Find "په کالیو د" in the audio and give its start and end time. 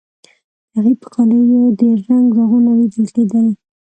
1.01-1.81